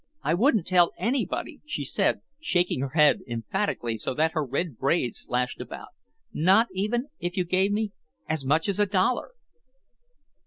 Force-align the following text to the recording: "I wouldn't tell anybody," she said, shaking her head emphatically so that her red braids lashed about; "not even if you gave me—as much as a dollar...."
"I 0.23 0.33
wouldn't 0.33 0.65
tell 0.65 0.93
anybody," 0.97 1.61
she 1.63 1.83
said, 1.85 2.21
shaking 2.39 2.79
her 2.79 2.93
head 2.95 3.19
emphatically 3.27 3.97
so 3.99 4.15
that 4.15 4.31
her 4.31 4.43
red 4.43 4.75
braids 4.79 5.27
lashed 5.29 5.61
about; 5.61 5.89
"not 6.33 6.69
even 6.73 7.09
if 7.19 7.37
you 7.37 7.43
gave 7.43 7.71
me—as 7.71 8.43
much 8.43 8.67
as 8.67 8.79
a 8.79 8.87
dollar...." 8.87 9.33